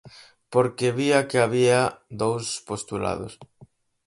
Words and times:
Porque 0.53 0.95
vía 0.99 1.19
que 1.29 1.37
había 1.45 1.81
dous 2.21 2.45
postulados. 2.67 3.33